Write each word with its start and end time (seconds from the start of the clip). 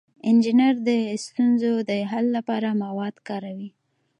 انجینر 0.29 0.75
د 0.87 0.89
ستونزو 1.25 1.73
د 1.89 1.91
حل 2.11 2.25
لپاره 2.37 2.69
مواد 2.83 3.15
کاروي. 3.27 3.69